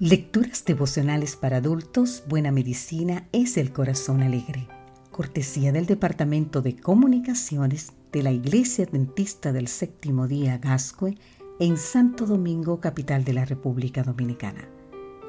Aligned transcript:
Lecturas 0.00 0.64
devocionales 0.64 1.36
para 1.36 1.58
adultos, 1.58 2.24
Buena 2.26 2.50
Medicina 2.50 3.28
es 3.30 3.56
el 3.56 3.72
Corazón 3.72 4.22
Alegre. 4.22 4.66
Cortesía 5.12 5.70
del 5.70 5.86
Departamento 5.86 6.62
de 6.62 6.74
Comunicaciones 6.74 7.92
de 8.10 8.24
la 8.24 8.32
Iglesia 8.32 8.86
Dentista 8.86 9.52
del 9.52 9.68
Séptimo 9.68 10.26
Día 10.26 10.58
Gascue 10.58 11.16
en 11.60 11.76
Santo 11.76 12.26
Domingo, 12.26 12.80
capital 12.80 13.22
de 13.22 13.34
la 13.34 13.44
República 13.44 14.02
Dominicana. 14.02 14.68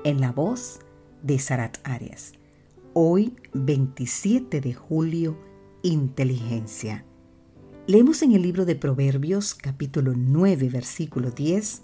En 0.03 0.19
la 0.19 0.31
voz 0.31 0.79
de 1.21 1.37
Sarat 1.37 1.77
Arias. 1.83 2.33
Hoy, 2.93 3.35
27 3.53 4.61
de 4.61 4.73
julio, 4.73 5.37
Inteligencia. 5.83 7.05
Leemos 7.85 8.23
en 8.23 8.31
el 8.31 8.41
libro 8.41 8.65
de 8.65 8.75
Proverbios, 8.75 9.53
capítulo 9.53 10.13
9, 10.17 10.69
versículo 10.69 11.29
10, 11.29 11.83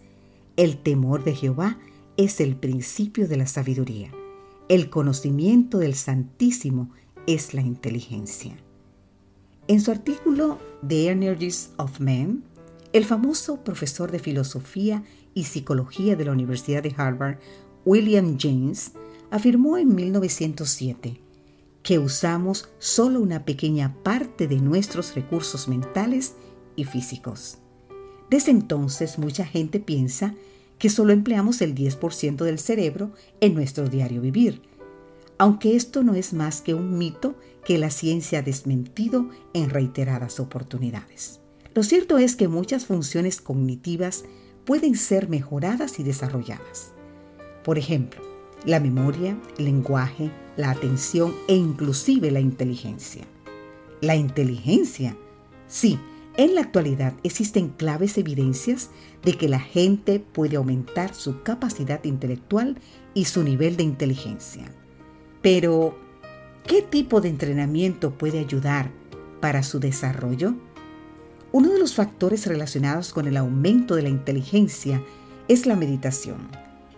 El 0.55 0.77
temor 0.81 1.23
de 1.23 1.35
Jehová 1.35 1.77
es 2.17 2.39
el 2.39 2.55
principio 2.55 3.27
de 3.27 3.37
la 3.37 3.47
sabiduría. 3.47 4.11
El 4.69 4.89
conocimiento 4.89 5.77
del 5.77 5.95
Santísimo 5.95 6.91
es 7.27 7.53
la 7.53 7.61
inteligencia. 7.61 8.55
En 9.67 9.81
su 9.81 9.91
artículo 9.91 10.59
The 10.87 11.09
Energies 11.09 11.71
of 11.77 11.99
Men, 11.99 12.43
el 12.93 13.05
famoso 13.05 13.63
profesor 13.63 14.11
de 14.11 14.19
filosofía 14.19 15.03
y 15.33 15.45
psicología 15.45 16.15
de 16.15 16.25
la 16.25 16.31
Universidad 16.31 16.83
de 16.83 16.93
Harvard, 16.97 17.37
William 17.85 18.37
James, 18.39 18.93
afirmó 19.29 19.77
en 19.77 19.95
1907 19.95 21.21
que 21.83 21.99
usamos 21.99 22.69
solo 22.79 23.21
una 23.21 23.45
pequeña 23.45 23.95
parte 24.03 24.47
de 24.47 24.57
nuestros 24.57 25.15
recursos 25.15 25.67
mentales 25.67 26.35
y 26.75 26.83
físicos. 26.83 27.57
Desde 28.29 28.51
entonces 28.51 29.17
mucha 29.17 29.45
gente 29.45 29.79
piensa 29.79 30.35
que 30.81 30.89
solo 30.89 31.13
empleamos 31.13 31.61
el 31.61 31.75
10% 31.75 32.43
del 32.43 32.57
cerebro 32.57 33.11
en 33.39 33.53
nuestro 33.53 33.87
diario 33.87 34.19
vivir, 34.19 34.63
aunque 35.37 35.75
esto 35.75 36.01
no 36.01 36.15
es 36.15 36.33
más 36.33 36.61
que 36.61 36.73
un 36.73 36.97
mito 36.97 37.35
que 37.63 37.77
la 37.77 37.91
ciencia 37.91 38.39
ha 38.39 38.41
desmentido 38.41 39.29
en 39.53 39.69
reiteradas 39.69 40.39
oportunidades. 40.39 41.39
Lo 41.75 41.83
cierto 41.83 42.17
es 42.17 42.35
que 42.35 42.47
muchas 42.47 42.87
funciones 42.87 43.41
cognitivas 43.41 44.23
pueden 44.65 44.95
ser 44.95 45.29
mejoradas 45.29 45.99
y 45.99 46.03
desarrolladas. 46.03 46.93
Por 47.63 47.77
ejemplo, 47.77 48.19
la 48.65 48.79
memoria, 48.79 49.37
el 49.59 49.65
lenguaje, 49.65 50.31
la 50.57 50.71
atención 50.71 51.35
e 51.47 51.53
inclusive 51.53 52.31
la 52.31 52.39
inteligencia. 52.39 53.27
La 54.01 54.15
inteligencia, 54.15 55.15
sí, 55.67 55.99
en 56.37 56.55
la 56.55 56.61
actualidad 56.61 57.13
existen 57.23 57.69
claves 57.69 58.17
evidencias 58.17 58.89
de 59.23 59.33
que 59.33 59.49
la 59.49 59.59
gente 59.59 60.19
puede 60.19 60.55
aumentar 60.55 61.13
su 61.13 61.43
capacidad 61.43 62.03
intelectual 62.05 62.77
y 63.13 63.25
su 63.25 63.43
nivel 63.43 63.75
de 63.75 63.83
inteligencia. 63.83 64.63
Pero, 65.41 65.97
¿qué 66.65 66.81
tipo 66.81 67.19
de 67.19 67.29
entrenamiento 67.29 68.11
puede 68.17 68.39
ayudar 68.39 68.91
para 69.41 69.61
su 69.61 69.79
desarrollo? 69.79 70.55
Uno 71.51 71.69
de 71.69 71.79
los 71.79 71.95
factores 71.95 72.47
relacionados 72.47 73.11
con 73.11 73.27
el 73.27 73.35
aumento 73.35 73.95
de 73.95 74.03
la 74.03 74.09
inteligencia 74.09 75.03
es 75.49 75.65
la 75.65 75.75
meditación. 75.75 76.47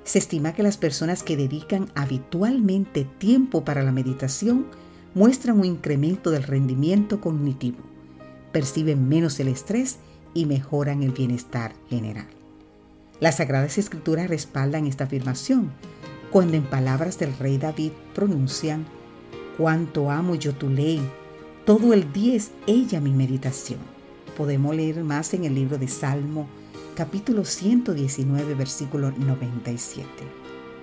Se 0.03 0.19
estima 0.19 0.53
que 0.53 0.61
las 0.61 0.77
personas 0.77 1.23
que 1.23 1.37
dedican 1.37 1.89
habitualmente 1.95 3.05
tiempo 3.17 3.65
para 3.65 3.81
la 3.81 3.91
meditación 3.91 4.67
muestran 5.15 5.59
un 5.59 5.65
incremento 5.65 6.29
del 6.29 6.43
rendimiento 6.43 7.19
cognitivo 7.19 7.92
perciben 8.53 9.09
menos 9.09 9.37
el 9.41 9.49
estrés 9.49 9.97
y 10.33 10.45
mejoran 10.45 11.03
el 11.03 11.11
bienestar 11.11 11.73
general. 11.89 12.27
Las 13.19 13.37
Sagradas 13.37 13.77
Escrituras 13.77 14.29
respaldan 14.29 14.87
esta 14.87 15.03
afirmación 15.03 15.71
cuando 16.31 16.57
en 16.57 16.63
palabras 16.63 17.19
del 17.19 17.37
rey 17.37 17.57
David 17.57 17.91
pronuncian, 18.15 18.85
Cuánto 19.57 20.09
amo 20.09 20.33
yo 20.33 20.53
tu 20.53 20.67
ley, 20.67 20.99
todo 21.63 21.93
el 21.93 22.11
día 22.11 22.35
es 22.35 22.49
ella 22.65 22.99
mi 22.99 23.11
meditación. 23.11 23.79
Podemos 24.35 24.75
leer 24.75 25.03
más 25.03 25.35
en 25.35 25.43
el 25.43 25.53
libro 25.53 25.77
de 25.77 25.87
Salmo, 25.87 26.47
capítulo 26.95 27.45
119, 27.45 28.55
versículo 28.55 29.11
97. 29.11 30.07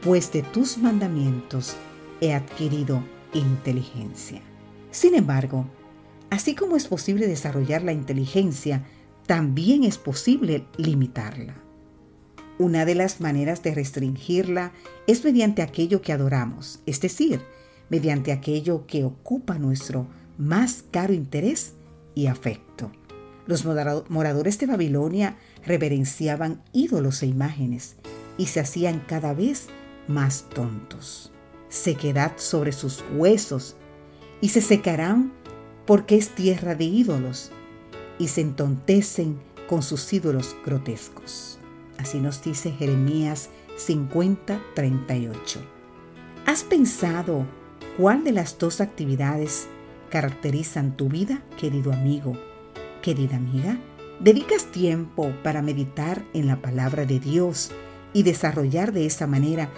Pues 0.03 0.31
de 0.33 0.43
tus 0.43 0.79
mandamientos 0.79 1.75
he 2.21 2.33
adquirido 2.33 3.03
inteligencia. 3.35 4.41
Sin 4.93 5.17
embargo, 5.17 5.67
Así 6.31 6.55
como 6.55 6.77
es 6.77 6.87
posible 6.87 7.27
desarrollar 7.27 7.83
la 7.83 7.93
inteligencia, 7.93 8.85
también 9.27 9.85
es 9.85 9.99
posible 9.99 10.65
limitarla. 10.77 11.55
Una 12.59 12.85
de 12.85 12.95
las 12.95 13.21
maneras 13.21 13.63
de 13.63 13.75
restringirla 13.75 14.73
es 15.07 15.25
mediante 15.25 15.63
aquello 15.63 16.03
que 16.03 16.13
adoramos, 16.13 16.81
es 16.87 17.01
decir, 17.01 17.41
mediante 17.89 18.33
aquello 18.33 18.87
que 18.87 19.05
ocupa 19.05 19.59
nuestro 19.59 20.07
más 20.39 20.85
caro 20.91 21.13
interés 21.13 21.75
y 22.15 22.27
afecto. 22.27 22.93
Los 23.47 23.65
moradores 23.65 24.59
de 24.59 24.67
Babilonia 24.67 25.37
reverenciaban 25.65 26.63
ídolos 26.73 27.23
e 27.23 27.27
imágenes 27.27 27.97
y 28.39 28.47
se 28.47 28.61
hacían 28.61 29.01
cada 29.07 29.35
vez 29.35 29.67
más 30.07 30.47
tontos. 30.55 31.33
Sequedad 31.69 32.33
sobre 32.37 32.73
sus 32.73 33.03
huesos 33.17 33.77
y 34.41 34.51
se 34.51 34.61
secarán 34.61 35.33
porque 35.91 36.15
es 36.15 36.29
tierra 36.29 36.77
de 36.77 36.85
ídolos, 36.85 37.51
y 38.17 38.29
se 38.29 38.43
entontecen 38.43 39.41
con 39.69 39.83
sus 39.83 40.13
ídolos 40.13 40.55
grotescos. 40.65 41.59
Así 41.99 42.21
nos 42.21 42.45
dice 42.45 42.71
Jeremías 42.71 43.51
50:38. 43.77 45.59
¿Has 46.47 46.63
pensado 46.63 47.45
cuál 47.97 48.23
de 48.23 48.31
las 48.31 48.57
dos 48.57 48.81
actividades 48.81 49.67
caracterizan 50.11 50.97
tu 50.97 51.09
vida, 51.09 51.43
querido 51.59 51.93
amigo, 51.93 52.39
querida 53.03 53.35
amiga? 53.35 53.77
¿Dedicas 54.21 54.67
tiempo 54.67 55.33
para 55.43 55.61
meditar 55.61 56.23
en 56.35 56.47
la 56.47 56.63
palabra 56.63 57.05
de 57.05 57.19
Dios 57.19 57.73
y 58.13 58.23
desarrollar 58.23 58.93
de 58.93 59.07
esa 59.07 59.27
manera 59.27 59.69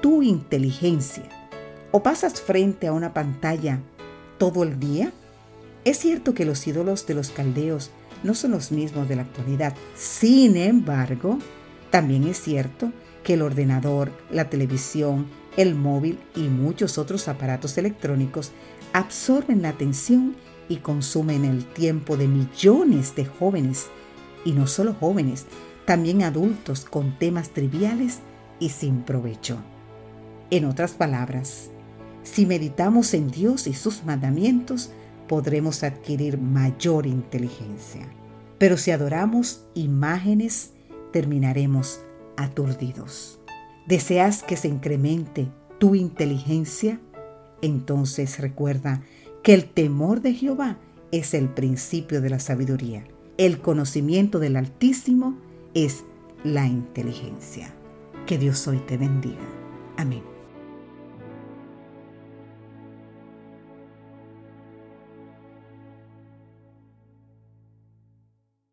tu 0.00 0.22
inteligencia? 0.22 1.28
¿O 1.90 2.02
pasas 2.02 2.40
frente 2.40 2.86
a 2.86 2.94
una 2.94 3.12
pantalla 3.12 3.80
todo 4.38 4.62
el 4.62 4.80
día? 4.80 5.12
Es 5.84 5.98
cierto 5.98 6.34
que 6.34 6.44
los 6.44 6.66
ídolos 6.66 7.06
de 7.06 7.14
los 7.14 7.30
caldeos 7.30 7.90
no 8.22 8.34
son 8.34 8.50
los 8.50 8.70
mismos 8.70 9.08
de 9.08 9.16
la 9.16 9.22
actualidad. 9.22 9.74
Sin 9.96 10.56
embargo, 10.56 11.38
también 11.90 12.24
es 12.24 12.40
cierto 12.40 12.92
que 13.24 13.34
el 13.34 13.42
ordenador, 13.42 14.10
la 14.30 14.50
televisión, 14.50 15.26
el 15.56 15.74
móvil 15.74 16.18
y 16.36 16.42
muchos 16.42 16.98
otros 16.98 17.28
aparatos 17.28 17.76
electrónicos 17.78 18.52
absorben 18.92 19.62
la 19.62 19.70
atención 19.70 20.36
y 20.68 20.76
consumen 20.76 21.44
el 21.44 21.64
tiempo 21.64 22.16
de 22.16 22.28
millones 22.28 23.14
de 23.16 23.24
jóvenes, 23.24 23.88
y 24.44 24.52
no 24.52 24.66
solo 24.66 24.94
jóvenes, 24.94 25.46
también 25.84 26.22
adultos 26.22 26.84
con 26.84 27.18
temas 27.18 27.50
triviales 27.50 28.20
y 28.60 28.68
sin 28.68 29.02
provecho. 29.02 29.58
En 30.50 30.64
otras 30.64 30.92
palabras, 30.92 31.70
si 32.22 32.46
meditamos 32.46 33.14
en 33.14 33.30
Dios 33.30 33.66
y 33.66 33.74
sus 33.74 34.04
mandamientos, 34.04 34.90
podremos 35.30 35.84
adquirir 35.84 36.38
mayor 36.38 37.06
inteligencia. 37.06 38.04
Pero 38.58 38.76
si 38.76 38.90
adoramos 38.90 39.64
imágenes, 39.74 40.72
terminaremos 41.12 42.00
aturdidos. 42.36 43.38
¿Deseas 43.86 44.42
que 44.42 44.56
se 44.56 44.66
incremente 44.66 45.46
tu 45.78 45.94
inteligencia? 45.94 47.00
Entonces 47.62 48.40
recuerda 48.40 49.04
que 49.44 49.54
el 49.54 49.66
temor 49.70 50.20
de 50.20 50.34
Jehová 50.34 50.78
es 51.12 51.32
el 51.34 51.48
principio 51.48 52.20
de 52.20 52.30
la 52.30 52.40
sabiduría. 52.40 53.04
El 53.38 53.60
conocimiento 53.60 54.40
del 54.40 54.56
Altísimo 54.56 55.38
es 55.74 56.02
la 56.42 56.66
inteligencia. 56.66 57.72
Que 58.26 58.36
Dios 58.36 58.66
hoy 58.66 58.78
te 58.78 58.96
bendiga. 58.96 59.46
Amén. 59.96 60.29